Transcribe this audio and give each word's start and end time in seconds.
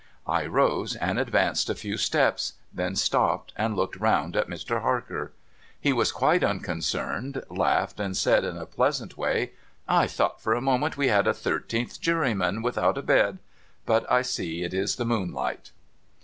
I 0.25 0.47
rose, 0.47 0.95
and 0.95 1.19
advanced 1.19 1.69
a 1.69 1.75
few 1.75 1.95
steps; 1.95 2.53
then 2.73 2.95
stopped, 2.95 3.53
and 3.55 3.75
looked 3.75 3.97
round 3.97 4.35
at 4.35 4.47
Mr. 4.49 4.81
Harker. 4.81 5.31
He 5.79 5.93
was 5.93 6.11
quite 6.11 6.41
uncon 6.41 6.79
cerned, 6.81 7.43
laughed, 7.55 7.99
and 7.99 8.17
said 8.17 8.43
in 8.43 8.57
a 8.57 8.65
pleasant 8.65 9.15
way,' 9.15 9.51
I 10.01 10.07
thought 10.07 10.41
for 10.41 10.55
a 10.55 10.59
moment 10.59 10.97
we 10.97 11.09
had 11.09 11.27
a 11.27 11.35
thirteenth 11.35 12.01
juryman, 12.01 12.63
without 12.63 12.97
a 12.97 13.03
bed. 13.03 13.37
But 13.85 14.09
1 14.09 14.23
see 14.23 14.63
it 14.63 14.73
is 14.73 14.95
the 14.95 15.05
moonlight.' 15.05 15.69